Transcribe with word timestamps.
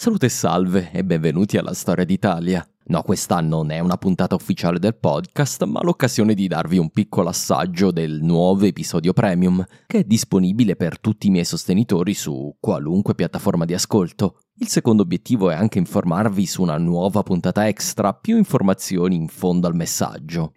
Salute 0.00 0.24
e 0.24 0.30
salve 0.30 0.90
e 0.92 1.04
benvenuti 1.04 1.58
alla 1.58 1.74
Storia 1.74 2.06
d'Italia. 2.06 2.66
No, 2.84 3.02
questa 3.02 3.38
non 3.42 3.70
è 3.70 3.80
una 3.80 3.98
puntata 3.98 4.34
ufficiale 4.34 4.78
del 4.78 4.96
podcast, 4.96 5.64
ma 5.64 5.82
l'occasione 5.82 6.32
di 6.32 6.48
darvi 6.48 6.78
un 6.78 6.88
piccolo 6.88 7.28
assaggio 7.28 7.90
del 7.90 8.22
nuovo 8.22 8.64
episodio 8.64 9.12
premium, 9.12 9.62
che 9.86 9.98
è 9.98 10.04
disponibile 10.04 10.74
per 10.74 10.98
tutti 10.98 11.26
i 11.26 11.30
miei 11.30 11.44
sostenitori 11.44 12.14
su 12.14 12.56
qualunque 12.58 13.14
piattaforma 13.14 13.66
di 13.66 13.74
ascolto. 13.74 14.38
Il 14.54 14.68
secondo 14.68 15.02
obiettivo 15.02 15.50
è 15.50 15.54
anche 15.54 15.76
informarvi 15.76 16.46
su 16.46 16.62
una 16.62 16.78
nuova 16.78 17.22
puntata 17.22 17.68
extra, 17.68 18.14
più 18.14 18.38
informazioni 18.38 19.16
in 19.16 19.28
fondo 19.28 19.66
al 19.66 19.76
messaggio. 19.76 20.54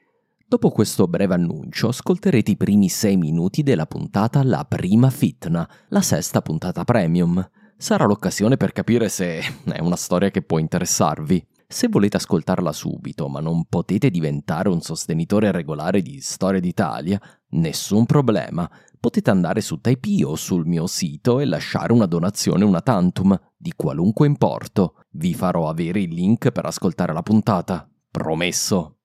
Dopo 0.48 0.70
questo 0.70 1.06
breve 1.06 1.34
annuncio, 1.34 1.90
ascolterete 1.90 2.52
i 2.52 2.56
primi 2.56 2.88
6 2.88 3.18
minuti 3.18 3.62
della 3.62 3.88
puntata 3.88 4.42
La 4.42 4.64
prima 4.64 5.10
Fitna, 5.10 5.70
la 5.90 6.02
sesta 6.02 6.42
puntata 6.42 6.86
premium. 6.86 7.46
Sarà 7.84 8.06
l'occasione 8.06 8.56
per 8.56 8.72
capire 8.72 9.10
se 9.10 9.40
è 9.66 9.82
una 9.82 9.98
storia 9.98 10.32
che 10.32 10.42
può 10.42 10.58
interessarvi. 10.58 11.46
Se 11.68 11.90
volete 11.90 12.16
ascoltarla 12.16 12.72
subito, 12.72 13.28
ma 13.28 13.42
non 13.42 13.66
potete 13.66 14.10
diventare 14.10 14.70
un 14.70 14.80
sostenitore 14.80 15.52
regolare 15.52 16.02
di 16.02 16.22
Storia 16.22 16.62
d'Italia, 16.62 17.20
nessun 17.50 18.06
problema. 18.06 18.72
Potete 18.98 19.32
andare 19.32 19.60
su 19.60 19.82
Taipei 19.82 20.24
o 20.24 20.38
sul 20.38 20.66
mio 20.66 20.88
sito 20.88 21.42
e 21.42 21.46
lasciare 21.46 21.92
una 21.92 22.06
donazione 22.06 22.64
una 22.64 22.80
tantum 22.80 23.38
di 23.58 23.74
qualunque 23.76 24.28
importo. 24.28 25.04
Vi 25.10 25.34
farò 25.34 25.68
avere 25.68 26.00
il 26.00 26.14
link 26.14 26.52
per 26.52 26.66
ascoltare 26.66 27.12
la 27.12 27.22
puntata. 27.22 27.86
Promesso. 28.10 29.00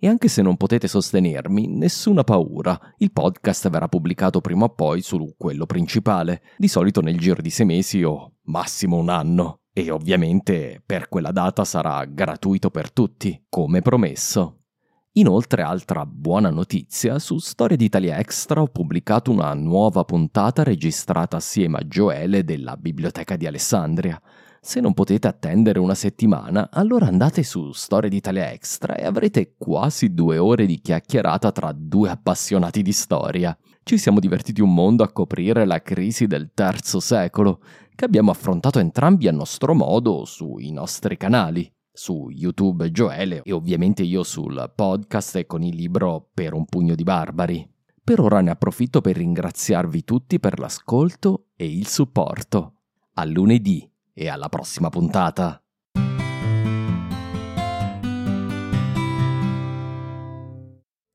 E 0.00 0.06
anche 0.06 0.28
se 0.28 0.42
non 0.42 0.56
potete 0.56 0.86
sostenermi, 0.86 1.66
nessuna 1.66 2.22
paura, 2.22 2.78
il 2.98 3.10
podcast 3.10 3.68
verrà 3.68 3.88
pubblicato 3.88 4.40
prima 4.40 4.66
o 4.66 4.68
poi 4.68 5.02
su 5.02 5.34
quello 5.36 5.66
principale, 5.66 6.42
di 6.56 6.68
solito 6.68 7.00
nel 7.00 7.18
giro 7.18 7.42
di 7.42 7.50
sei 7.50 7.66
mesi 7.66 8.04
o 8.04 8.34
massimo 8.42 8.96
un 8.96 9.08
anno. 9.08 9.62
E 9.72 9.90
ovviamente 9.90 10.80
per 10.86 11.08
quella 11.08 11.32
data 11.32 11.64
sarà 11.64 12.04
gratuito 12.04 12.70
per 12.70 12.92
tutti, 12.92 13.44
come 13.48 13.82
promesso. 13.82 14.58
Inoltre, 15.12 15.62
altra 15.62 16.06
buona 16.06 16.50
notizia, 16.50 17.18
su 17.18 17.38
Storia 17.38 17.76
d'Italia 17.76 18.18
Extra 18.18 18.62
ho 18.62 18.68
pubblicato 18.68 19.32
una 19.32 19.52
nuova 19.54 20.04
puntata 20.04 20.62
registrata 20.62 21.38
assieme 21.38 21.78
a 21.78 21.88
Gioele 21.88 22.44
della 22.44 22.76
Biblioteca 22.76 23.34
di 23.34 23.48
Alessandria. 23.48 24.20
Se 24.60 24.80
non 24.80 24.92
potete 24.92 25.28
attendere 25.28 25.78
una 25.78 25.94
settimana, 25.94 26.68
allora 26.70 27.06
andate 27.06 27.42
su 27.42 27.72
Storia 27.72 28.10
d'Italia 28.10 28.50
Extra 28.50 28.96
e 28.96 29.04
avrete 29.04 29.54
quasi 29.56 30.12
due 30.12 30.38
ore 30.38 30.66
di 30.66 30.80
chiacchierata 30.80 31.52
tra 31.52 31.72
due 31.72 32.10
appassionati 32.10 32.82
di 32.82 32.92
storia. 32.92 33.56
Ci 33.82 33.96
siamo 33.98 34.20
divertiti 34.20 34.60
un 34.60 34.74
mondo 34.74 35.04
a 35.04 35.12
coprire 35.12 35.64
la 35.64 35.80
crisi 35.80 36.26
del 36.26 36.50
terzo 36.52 37.00
secolo, 37.00 37.60
che 37.94 38.04
abbiamo 38.04 38.30
affrontato 38.30 38.78
entrambi 38.78 39.28
a 39.28 39.32
nostro 39.32 39.74
modo 39.74 40.24
sui 40.24 40.70
nostri 40.70 41.16
canali, 41.16 41.72
su 41.92 42.28
YouTube 42.30 42.90
Gioele 42.90 43.42
e 43.42 43.52
ovviamente 43.52 44.02
io 44.02 44.22
sul 44.22 44.72
podcast 44.74 45.36
e 45.36 45.46
con 45.46 45.62
il 45.62 45.74
libro 45.74 46.28
Per 46.34 46.52
un 46.52 46.64
pugno 46.66 46.94
di 46.94 47.02
barbari. 47.02 47.68
Per 48.04 48.20
ora 48.20 48.40
ne 48.40 48.50
approfitto 48.50 49.00
per 49.00 49.16
ringraziarvi 49.16 50.04
tutti 50.04 50.38
per 50.38 50.58
l'ascolto 50.58 51.46
e 51.56 51.66
il 51.66 51.86
supporto. 51.86 52.74
A 53.14 53.24
lunedì! 53.24 53.88
E 54.18 54.28
alla 54.28 54.48
prossima 54.48 54.90
puntata. 54.90 55.62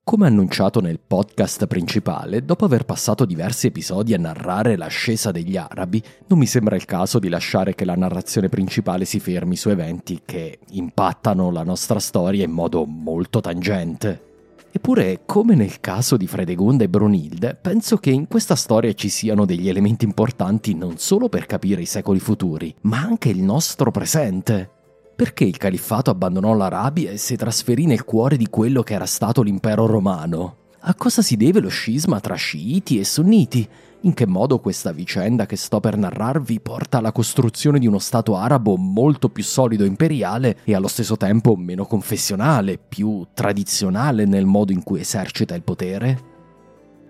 Come 0.05 0.27
annunciato 0.27 0.79
nel 0.79 0.99
podcast 0.99 1.65
principale, 1.65 2.45
dopo 2.45 2.65
aver 2.65 2.85
passato 2.85 3.25
diversi 3.25 3.67
episodi 3.67 4.13
a 4.13 4.19
narrare 4.19 4.77
l'ascesa 4.77 5.31
degli 5.31 5.57
arabi, 5.57 6.01
non 6.27 6.37
mi 6.39 6.45
sembra 6.45 6.75
il 6.75 6.85
caso 6.85 7.19
di 7.19 7.29
lasciare 7.29 7.73
che 7.73 7.83
la 7.83 7.95
narrazione 7.95 8.47
principale 8.47 9.05
si 9.05 9.19
fermi 9.19 9.55
su 9.55 9.69
eventi 9.69 10.21
che 10.23 10.59
impattano 10.69 11.51
la 11.51 11.63
nostra 11.63 11.99
storia 11.99 12.45
in 12.45 12.51
modo 12.51 12.85
molto 12.85 13.41
tangente. 13.41 14.32
Eppure, 14.75 15.21
come 15.27 15.53
nel 15.53 15.79
caso 15.79 16.17
di 16.17 16.25
Fredegonda 16.25 16.83
e 16.83 16.89
Brunilde, 16.89 17.53
penso 17.53 17.97
che 17.97 18.09
in 18.09 18.27
questa 18.27 18.55
storia 18.55 18.91
ci 18.93 19.07
siano 19.07 19.45
degli 19.45 19.69
elementi 19.69 20.03
importanti 20.03 20.73
non 20.73 20.97
solo 20.97 21.29
per 21.29 21.45
capire 21.45 21.83
i 21.83 21.85
secoli 21.85 22.17
futuri, 22.17 22.73
ma 22.81 22.97
anche 22.97 23.29
il 23.29 23.43
nostro 23.43 23.91
presente. 23.91 24.67
Perché 25.15 25.43
il 25.43 25.57
califfato 25.57 26.09
abbandonò 26.09 26.55
l'Arabia 26.55 27.11
e 27.11 27.17
si 27.17 27.35
trasferì 27.35 27.85
nel 27.85 28.03
cuore 28.03 28.35
di 28.35 28.47
quello 28.49 28.81
che 28.81 28.95
era 28.95 29.05
stato 29.05 29.43
l'impero 29.43 29.85
romano? 29.85 30.62
A 30.85 30.95
cosa 30.95 31.21
si 31.21 31.37
deve 31.37 31.61
lo 31.61 31.69
scisma 31.69 32.19
tra 32.19 32.35
sciiti 32.35 32.99
e 32.99 33.05
sunniti? 33.05 33.65
In 34.01 34.13
che 34.13 34.27
modo 34.27 34.59
questa 34.59 34.91
vicenda 34.91 35.45
che 35.45 35.55
sto 35.55 35.79
per 35.79 35.95
narrarvi 35.95 36.59
porta 36.59 36.97
alla 36.97 37.13
costruzione 37.13 37.79
di 37.79 37.87
uno 37.87 37.99
Stato 37.99 38.35
arabo 38.35 38.75
molto 38.75 39.29
più 39.29 39.43
solido 39.43 39.85
e 39.85 39.87
imperiale 39.87 40.57
e 40.65 40.75
allo 40.75 40.89
stesso 40.89 41.15
tempo 41.15 41.55
meno 41.55 41.85
confessionale, 41.85 42.77
più 42.77 43.25
tradizionale 43.33 44.25
nel 44.25 44.45
modo 44.45 44.73
in 44.73 44.83
cui 44.83 44.99
esercita 44.99 45.55
il 45.55 45.63
potere? 45.63 46.31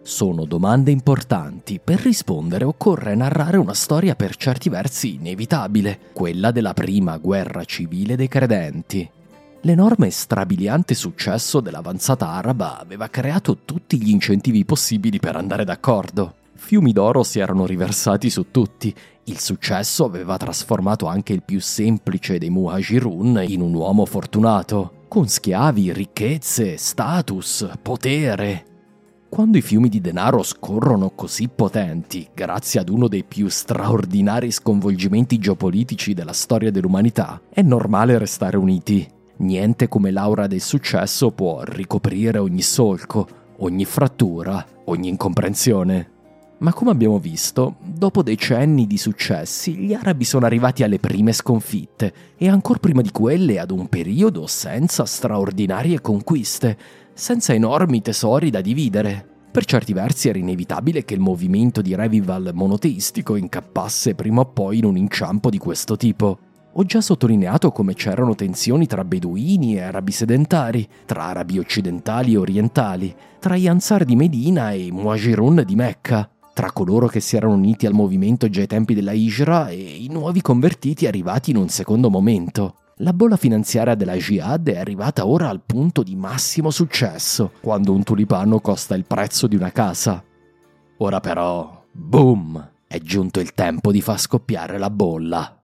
Sono 0.04 0.46
domande 0.46 0.92
importanti. 0.92 1.82
Per 1.84 2.00
rispondere 2.00 2.66
occorre 2.66 3.16
narrare 3.16 3.58
una 3.58 3.74
storia 3.74 4.14
per 4.14 4.36
certi 4.36 4.70
versi 4.70 5.16
inevitabile, 5.16 6.00
quella 6.14 6.52
della 6.52 6.76
prima 6.76 7.18
guerra 7.18 7.64
civile 7.64 8.16
dei 8.16 8.28
credenti. 8.28 9.10
L'enorme 9.66 10.08
e 10.08 10.12
strabiliante 10.12 10.94
successo 10.94 11.62
dell'avanzata 11.62 12.28
araba 12.28 12.80
aveva 12.80 13.08
creato 13.08 13.60
tutti 13.64 13.98
gli 13.98 14.10
incentivi 14.10 14.66
possibili 14.66 15.20
per 15.20 15.38
andare 15.38 15.64
d'accordo. 15.64 16.36
Fiumi 16.54 16.92
d'oro 16.92 17.24
si 17.24 17.40
erano 17.40 17.66
riversati 17.66 18.30
su 18.30 18.52
tutti. 18.52 18.94
Il 19.26 19.40
successo 19.40 20.04
aveva 20.04 20.36
trasformato 20.36 21.06
anche 21.06 21.32
il 21.32 21.44
più 21.44 21.62
semplice 21.62 22.40
dei 22.40 22.50
muhajirun 22.50 23.42
in 23.48 23.62
un 23.62 23.74
uomo 23.74 24.06
fortunato, 24.06 25.06
con 25.08 25.30
schiavi, 25.30 25.94
ricchezze, 25.94 26.76
status, 26.76 27.70
potere. 27.82 28.66
Quando 29.30 29.58
i 29.58 29.62
fiumi 29.62 29.88
di 29.88 30.02
denaro 30.02 30.44
scorrono 30.44 31.12
così 31.12 31.48
potenti, 31.48 32.28
grazie 32.34 32.82
ad 32.82 32.90
uno 32.90 33.08
dei 33.08 33.24
più 33.24 33.48
straordinari 33.48 34.52
sconvolgimenti 34.52 35.40
geopolitici 35.40 36.14
della 36.14 36.34
storia 36.34 36.70
dell'umanità, 36.70 37.40
è 37.50 37.62
normale 37.62 38.18
restare 38.18 38.58
uniti. 38.58 39.22
Niente 39.44 39.90
come 39.90 40.10
l'aura 40.12 40.48
del 40.48 40.62
successo 40.62 41.32
può 41.32 41.64
ricoprire 41.64 42.38
ogni 42.38 42.62
solco, 42.62 43.28
ogni 43.58 43.84
frattura, 43.84 44.66
ogni 44.86 45.10
incomprensione. 45.10 46.12
Ma 46.60 46.72
come 46.72 46.92
abbiamo 46.92 47.20
visto, 47.20 47.76
dopo 47.84 48.24
decenni 48.24 48.88
di 48.88 48.98
successi, 48.98 49.76
gli 49.76 49.94
arabi 49.94 50.24
sono 50.24 50.46
arrivati 50.46 50.84
alle 50.84 50.98
prime 50.98 51.34
sconfitte 51.34 52.14
e 52.38 52.48
ancora 52.48 52.80
prima 52.80 53.02
di 53.02 53.12
quelle 53.12 53.60
ad 53.60 53.72
un 53.72 53.90
periodo 53.90 54.48
senza 54.48 55.04
straordinarie 55.04 56.00
conquiste, 56.00 56.78
senza 57.14 57.54
enormi 57.54 58.02
tesori 58.02 58.50
da 58.50 58.62
dividere. 58.62 59.28
Per 59.52 59.66
certi 59.66 59.92
versi 59.92 60.30
era 60.30 60.40
inevitabile 60.40 61.04
che 61.04 61.16
il 61.16 61.20
movimento 61.20 61.82
di 61.82 61.94
revival 61.96 62.52
monoteistico 62.54 63.36
incappasse 63.36 64.16
prima 64.16 64.40
o 64.40 64.46
poi 64.46 64.78
in 64.78 64.86
un 64.86 64.96
inciampo 64.96 65.50
di 65.50 65.58
questo 65.58 65.98
tipo. 65.98 66.40
Ho 66.76 66.84
già 66.86 67.02
sottolineato 67.02 67.72
come 67.72 67.94
c'erano 67.94 68.34
tensioni 68.34 68.88
tra 68.88 69.04
beduini 69.04 69.76
e 69.76 69.82
arabi 69.82 70.12
sedentari, 70.12 70.88
tra 71.06 71.26
arabi 71.26 71.60
occidentali 71.60 72.34
e 72.34 72.38
orientali, 72.38 73.16
tra 73.38 73.56
gli 73.56 73.68
ansar 73.68 74.06
di 74.06 74.16
Medina 74.16 74.72
e 74.72 74.86
i 74.86 74.92
muajirun 74.92 75.62
di 75.66 75.76
Mecca. 75.76 76.28
tra 76.54 76.72
coloro 76.72 77.08
che 77.08 77.20
si 77.20 77.36
erano 77.36 77.54
uniti 77.54 77.88
al 77.88 77.94
movimento 77.94 78.48
già 78.48 78.62
ai 78.62 78.68
tempi 78.68 78.94
della 78.94 79.12
Hijra 79.12 79.70
e 79.70 79.76
i 79.76 80.08
nuovi 80.10 80.42
convertiti 80.42 81.08
arrivati 81.08 81.50
in 81.50 81.58
un 81.58 81.68
secondo 81.68 82.12
momento. 82.12 82.76
La 82.98 83.12
bolla 83.12 83.38
finanziaria 83.38 83.96
della 83.96 84.14
Jihad 84.14 84.70
è 84.70 84.78
arrivata 84.78 85.26
ora 85.26 85.50
al 85.50 85.62
punto 85.66 86.04
di 86.04 86.16
massimo 86.16 86.70
successo, 86.70 87.54
quando 87.60 87.92
un 87.92 88.04
tulipano 88.04 88.60
costa 88.60 88.94
il 88.94 89.06
prezzo 89.06 89.48
di 89.48 89.56
una 89.56 89.72
casa. 89.72 90.24
Ora 90.98 91.20
però, 91.20 91.86
boom, 91.92 92.72
è 92.86 93.00
giunto 93.00 93.40
il 93.40 93.54
tempo 93.54 93.92
di 93.92 94.00
far 94.00 94.20
scoppiare 94.20 94.78
la 94.78 94.92
bolla. 94.92 95.63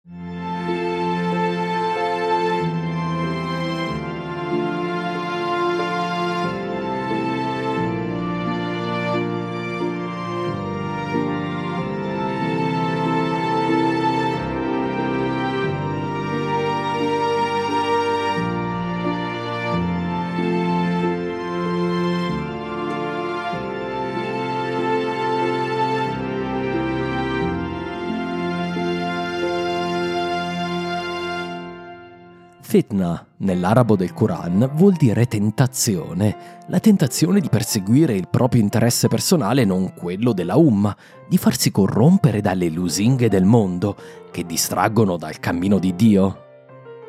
Fitna, 32.74 33.24
nell'arabo 33.38 33.96
del 33.96 34.14
Quran, 34.14 34.72
vuol 34.74 34.94
dire 34.94 35.28
tentazione, 35.28 36.36
la 36.70 36.80
tentazione 36.80 37.40
di 37.40 37.48
perseguire 37.48 38.16
il 38.16 38.28
proprio 38.28 38.64
interesse 38.64 39.08
personale 39.08 39.64
non 39.64 39.94
quello 39.94 40.34
della 40.34 40.56
Umma, 40.56 40.98
di 41.30 41.38
farsi 41.38 41.70
corrompere 41.70 42.42
dalle 42.42 42.70
lusinghe 42.70 43.30
del 43.30 43.46
mondo 43.46 43.96
che 44.32 44.44
distraggono 44.44 45.18
dal 45.18 45.40
cammino 45.40 45.78
di 45.78 45.96
Dio. 45.96 46.46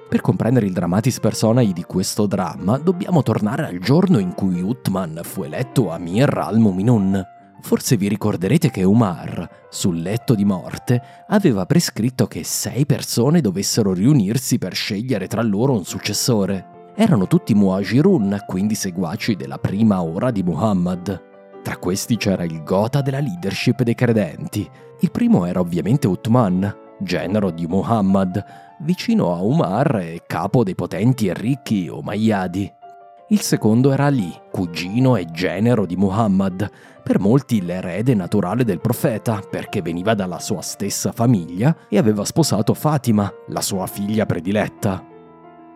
Per 0.06 0.20
comprendere 0.20 0.66
il 0.66 0.74
dramatis 0.74 1.18
personae 1.18 1.72
di 1.72 1.84
questo 1.84 2.26
dramma, 2.26 2.76
dobbiamo 2.76 3.22
tornare 3.22 3.64
al 3.64 3.78
giorno 3.78 4.18
in 4.18 4.34
cui 4.34 4.60
Uthman 4.60 5.20
fu 5.22 5.44
eletto 5.44 5.90
Amir 5.90 6.28
al-Muminun. 6.36 7.33
Forse 7.64 7.96
vi 7.96 8.08
ricorderete 8.08 8.68
che 8.68 8.82
Umar, 8.84 9.48
sul 9.70 10.02
letto 10.02 10.34
di 10.34 10.44
morte, 10.44 11.00
aveva 11.28 11.64
prescritto 11.64 12.26
che 12.26 12.44
sei 12.44 12.84
persone 12.84 13.40
dovessero 13.40 13.94
riunirsi 13.94 14.58
per 14.58 14.74
scegliere 14.74 15.28
tra 15.28 15.40
loro 15.40 15.72
un 15.72 15.86
successore. 15.86 16.92
Erano 16.94 17.26
tutti 17.26 17.54
Muajirun, 17.54 18.42
quindi 18.46 18.74
seguaci 18.74 19.34
della 19.34 19.56
prima 19.56 20.02
ora 20.02 20.30
di 20.30 20.42
Muhammad. 20.42 21.22
Tra 21.62 21.78
questi 21.78 22.18
c'era 22.18 22.44
il 22.44 22.62
gota 22.62 23.00
della 23.00 23.20
leadership 23.20 23.82
dei 23.82 23.94
credenti. 23.94 24.68
Il 25.00 25.10
primo 25.10 25.46
era 25.46 25.60
ovviamente 25.60 26.06
Uthman, 26.06 26.70
genero 27.00 27.50
di 27.50 27.66
Muhammad, 27.66 28.44
vicino 28.80 29.34
a 29.34 29.40
Umar 29.40 29.96
e 30.00 30.22
capo 30.26 30.64
dei 30.64 30.74
potenti 30.74 31.28
e 31.28 31.32
ricchi 31.32 31.88
Umayyadi. 31.88 32.82
Il 33.34 33.40
secondo 33.40 33.90
era 33.90 34.04
Ali, 34.04 34.32
cugino 34.48 35.16
e 35.16 35.24
genero 35.24 35.86
di 35.86 35.96
Muhammad, 35.96 36.70
per 37.02 37.18
molti 37.18 37.62
l'erede 37.62 38.14
naturale 38.14 38.62
del 38.62 38.78
profeta, 38.78 39.40
perché 39.50 39.82
veniva 39.82 40.14
dalla 40.14 40.38
sua 40.38 40.60
stessa 40.60 41.10
famiglia 41.10 41.76
e 41.88 41.98
aveva 41.98 42.24
sposato 42.24 42.74
Fatima, 42.74 43.28
la 43.48 43.60
sua 43.60 43.88
figlia 43.88 44.24
prediletta. 44.24 45.04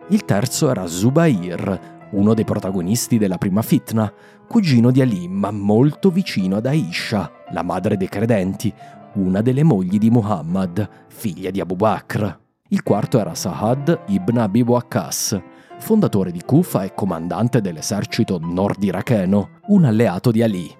Il 0.07 0.23
terzo 0.23 0.69
era 0.69 0.87
Zubair, 0.87 2.07
uno 2.11 2.33
dei 2.33 2.45
protagonisti 2.45 3.17
della 3.17 3.37
prima 3.37 3.61
fitna, 3.61 4.09
cugino 4.47 4.89
di 4.89 5.01
Ali, 5.01 5.27
ma 5.27 5.51
molto 5.51 6.11
vicino 6.11 6.55
ad 6.55 6.65
Aisha, 6.65 7.29
la 7.51 7.61
madre 7.61 7.97
dei 7.97 8.07
credenti, 8.07 8.73
una 9.15 9.41
delle 9.41 9.63
mogli 9.63 9.97
di 9.97 10.09
Muhammad, 10.09 10.87
figlia 11.09 11.51
di 11.51 11.59
Abu 11.59 11.75
Bakr. 11.75 12.39
Il 12.69 12.83
quarto 12.83 13.19
era 13.19 13.35
Sahad 13.35 14.03
ibn 14.07 14.37
Abi 14.37 14.61
Waqqas, 14.61 15.41
fondatore 15.79 16.31
di 16.31 16.41
Kufa 16.41 16.83
e 16.83 16.93
comandante 16.93 17.61
dell'esercito 17.61 18.39
nord-iracheno, 18.39 19.59
un 19.67 19.85
alleato 19.85 20.31
di 20.31 20.43
Ali. 20.43 20.77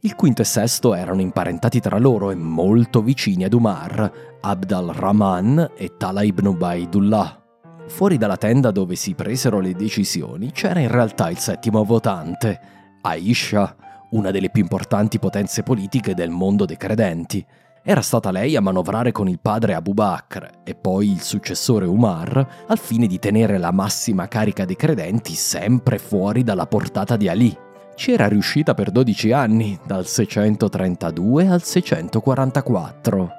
Il 0.00 0.14
quinto 0.14 0.42
e 0.42 0.44
sesto 0.44 0.94
erano 0.94 1.20
imparentati 1.20 1.80
tra 1.80 1.98
loro 1.98 2.30
e 2.30 2.34
molto 2.34 3.02
vicini 3.02 3.44
ad 3.44 3.52
Umar, 3.52 4.12
Abd 4.40 4.72
al-Rahman 4.72 5.72
e 5.76 5.96
Tala 5.96 6.22
ibn 6.22 6.46
Ubaidullah. 6.46 7.40
Fuori 7.86 8.16
dalla 8.16 8.36
tenda 8.36 8.70
dove 8.70 8.96
si 8.96 9.14
presero 9.14 9.60
le 9.60 9.74
decisioni 9.74 10.50
c'era 10.50 10.80
in 10.80 10.90
realtà 10.90 11.30
il 11.30 11.38
settimo 11.38 11.84
votante, 11.84 12.60
Aisha, 13.02 13.76
una 14.10 14.30
delle 14.30 14.50
più 14.50 14.62
importanti 14.62 15.18
potenze 15.18 15.62
politiche 15.62 16.14
del 16.14 16.30
mondo 16.30 16.64
dei 16.64 16.76
credenti. 16.76 17.44
Era 17.84 18.00
stata 18.00 18.30
lei 18.30 18.54
a 18.56 18.60
manovrare 18.60 19.10
con 19.10 19.28
il 19.28 19.40
padre 19.40 19.74
Abu 19.74 19.92
Bakr 19.92 20.48
e 20.62 20.74
poi 20.74 21.10
il 21.10 21.20
successore 21.20 21.86
Umar 21.86 22.64
al 22.68 22.78
fine 22.78 23.06
di 23.06 23.18
tenere 23.18 23.58
la 23.58 23.72
massima 23.72 24.28
carica 24.28 24.64
dei 24.64 24.76
credenti 24.76 25.34
sempre 25.34 25.98
fuori 25.98 26.44
dalla 26.44 26.66
portata 26.66 27.16
di 27.16 27.28
Ali 27.28 27.56
ci 27.94 28.12
era 28.12 28.26
riuscita 28.26 28.74
per 28.74 28.90
12 28.90 29.32
anni, 29.32 29.78
dal 29.84 30.06
632 30.06 31.46
al 31.46 31.62
644. 31.62 33.30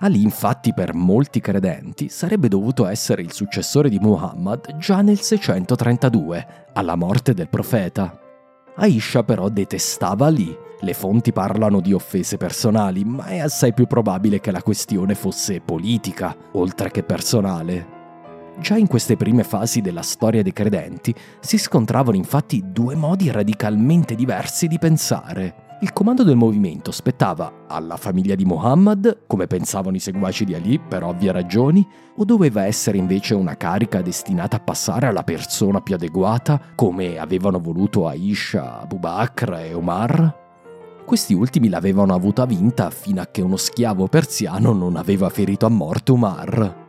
Ali 0.00 0.22
infatti 0.22 0.74
per 0.74 0.92
molti 0.92 1.40
credenti 1.40 2.08
sarebbe 2.08 2.48
dovuto 2.48 2.86
essere 2.86 3.22
il 3.22 3.32
successore 3.32 3.88
di 3.88 3.98
Muhammad 3.98 4.76
già 4.76 5.00
nel 5.00 5.20
632, 5.20 6.46
alla 6.74 6.96
morte 6.96 7.32
del 7.32 7.48
profeta. 7.48 8.25
Aisha 8.76 9.22
però 9.22 9.48
detestava 9.48 10.26
Ali. 10.26 10.56
Le 10.80 10.92
fonti 10.92 11.32
parlano 11.32 11.80
di 11.80 11.92
offese 11.94 12.36
personali, 12.36 13.04
ma 13.04 13.26
è 13.26 13.38
assai 13.38 13.72
più 13.72 13.86
probabile 13.86 14.40
che 14.40 14.50
la 14.50 14.62
questione 14.62 15.14
fosse 15.14 15.60
politica, 15.60 16.36
oltre 16.52 16.90
che 16.90 17.02
personale. 17.02 17.94
Già 18.58 18.76
in 18.76 18.86
queste 18.86 19.16
prime 19.16 19.44
fasi 19.44 19.80
della 19.80 20.02
storia 20.02 20.42
dei 20.42 20.52
credenti 20.52 21.14
si 21.40 21.58
scontravano 21.58 22.16
infatti 22.16 22.62
due 22.66 22.94
modi 22.94 23.30
radicalmente 23.30 24.14
diversi 24.14 24.66
di 24.66 24.78
pensare. 24.78 25.65
Il 25.80 25.92
comando 25.92 26.22
del 26.22 26.36
movimento 26.36 26.90
spettava 26.90 27.66
alla 27.68 27.98
famiglia 27.98 28.34
di 28.34 28.46
Muhammad, 28.46 29.24
come 29.26 29.46
pensavano 29.46 29.96
i 29.96 30.00
seguaci 30.00 30.46
di 30.46 30.54
Ali 30.54 30.78
per 30.78 31.04
ovvie 31.04 31.30
ragioni, 31.32 31.86
o 32.16 32.24
doveva 32.24 32.64
essere 32.64 32.96
invece 32.96 33.34
una 33.34 33.58
carica 33.58 34.00
destinata 34.00 34.56
a 34.56 34.60
passare 34.60 35.06
alla 35.06 35.22
persona 35.22 35.82
più 35.82 35.94
adeguata, 35.94 36.58
come 36.74 37.18
avevano 37.18 37.60
voluto 37.60 38.08
Aisha, 38.08 38.80
Abu 38.80 38.98
Bakr 38.98 39.52
e 39.52 39.74
Omar? 39.74 40.44
Questi 41.04 41.34
ultimi 41.34 41.68
l'avevano 41.68 42.14
avuta 42.14 42.46
vinta 42.46 42.88
fino 42.88 43.20
a 43.20 43.26
che 43.26 43.42
uno 43.42 43.58
schiavo 43.58 44.08
persiano 44.08 44.72
non 44.72 44.96
aveva 44.96 45.28
ferito 45.28 45.66
a 45.66 45.68
morte 45.68 46.10
Umar. 46.10 46.84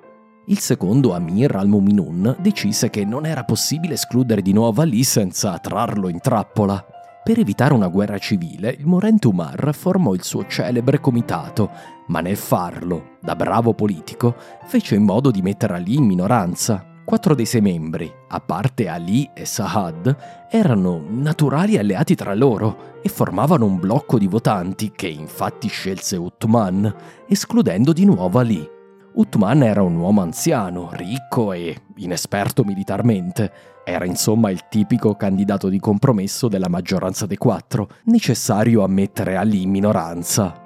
Il 0.46 0.60
secondo 0.60 1.14
Amir 1.14 1.58
al-Muminun 1.58 2.38
decise 2.40 2.90
che 2.90 3.04
non 3.04 3.26
era 3.26 3.44
possibile 3.44 3.96
escludere 3.96 4.42
di 4.42 4.54
nuovo 4.54 4.82
Ali 4.82 5.04
senza 5.04 5.60
trarlo 5.60 6.08
in 6.08 6.22
trappola. 6.22 6.97
Per 7.28 7.38
evitare 7.38 7.74
una 7.74 7.90
guerra 7.90 8.18
civile, 8.20 8.70
il 8.80 8.86
morente 8.86 9.28
Umar 9.28 9.76
formò 9.76 10.14
il 10.14 10.24
suo 10.24 10.48
celebre 10.48 11.02
comitato, 11.02 11.70
ma 12.08 12.22
nel 12.22 12.38
farlo, 12.38 13.18
da 13.20 13.36
bravo 13.36 13.74
politico, 13.74 14.34
fece 14.66 14.96
in 14.96 15.04
modo 15.04 15.30
di 15.30 15.42
mettere 15.42 15.74
Ali 15.74 15.96
in 15.96 16.06
minoranza. 16.06 16.86
Quattro 17.04 17.36
dei 17.36 17.46
sei 17.46 17.60
membri, 17.60 18.10
a 18.30 18.40
parte 18.40 18.88
Ali 18.88 19.30
e 19.34 19.44
Sahad, 19.44 20.48
erano 20.50 21.04
naturali 21.06 21.78
alleati 21.78 22.16
tra 22.16 22.34
loro 22.34 23.02
e 23.04 23.10
formavano 23.10 23.66
un 23.66 23.78
blocco 23.78 24.18
di 24.18 24.28
votanti 24.28 24.94
che 24.96 25.10
infatti 25.10 25.68
scelse 25.68 26.16
Uthman, 26.16 26.96
escludendo 27.28 27.92
di 27.92 28.06
nuovo 28.06 28.40
Ali. 28.40 28.76
Uthman 29.18 29.64
era 29.64 29.82
un 29.82 29.96
uomo 29.96 30.22
anziano, 30.22 30.92
ricco 30.94 31.52
e 31.52 31.76
inesperto 31.96 32.64
militarmente. 32.64 33.52
Era 33.84 34.06
insomma 34.06 34.52
il 34.52 34.68
tipico 34.70 35.16
candidato 35.16 35.70
di 35.70 35.80
compromesso 35.80 36.48
della 36.48 36.70
maggioranza 36.70 37.26
dei 37.26 37.38
quattro, 37.38 37.90
necessario 38.04 38.84
a 38.84 38.88
mettere 38.88 39.36
Ali 39.36 39.64
in 39.64 39.72
minoranza. 39.72 40.62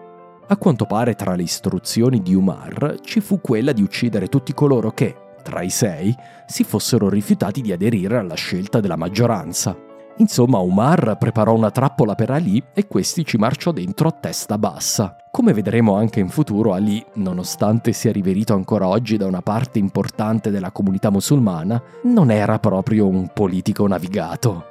A 0.46 0.58
quanto 0.58 0.86
pare 0.86 1.16
tra 1.16 1.34
le 1.36 1.44
istruzioni 1.44 2.22
di 2.22 2.36
Umar 2.36 2.98
ci 3.02 3.22
fu 3.22 3.40
quella 3.40 3.72
di 3.72 3.84
uccidere 3.84 4.28
tutti 4.28 4.54
coloro 4.54 4.92
che, 4.92 5.16
tra 5.42 5.62
i 5.62 5.70
sei, 5.70 6.14
si 6.46 6.66
fossero 6.66 7.08
rifiutati 7.08 7.62
di 7.62 7.72
aderire 7.72 8.18
alla 8.18 8.36
scelta 8.36 8.82
della 8.82 8.98
maggioranza. 8.98 9.91
Insomma, 10.22 10.60
Umar 10.60 11.18
preparò 11.18 11.56
una 11.56 11.72
trappola 11.72 12.14
per 12.14 12.30
Ali 12.30 12.62
e 12.76 12.86
questi 12.88 13.26
ci 13.26 13.38
marciò 13.38 13.72
dentro 13.72 14.08
a 14.08 14.12
testa 14.12 14.60
bassa. 14.60 15.16
Come 15.32 15.52
vedremo 15.52 15.96
anche 15.96 16.20
in 16.20 16.30
futuro, 16.30 16.74
Ali, 16.74 17.04
nonostante 17.16 17.92
sia 17.92 18.12
riverito 18.12 18.54
ancora 18.54 18.88
oggi 18.88 19.18
da 19.18 19.26
una 19.26 19.42
parte 19.42 19.80
importante 19.80 20.52
della 20.52 20.70
comunità 20.70 21.10
musulmana, 21.10 21.82
non 22.04 22.30
era 22.30 22.60
proprio 22.60 23.08
un 23.08 23.32
politico 23.34 23.88
navigato. 23.88 24.71